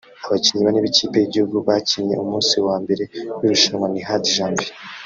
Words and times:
Abakinnyi 0.25 0.61
bane 0.63 0.79
b’ikipe 0.83 1.15
y’igihugu 1.19 1.57
bakinnye 1.67 2.15
umunsi 2.23 2.55
wa 2.65 2.75
mbere 2.83 3.03
w’irushanwa 3.39 3.87
ni 3.89 4.01
Hadi 4.07 4.29
Janvier 4.37 4.71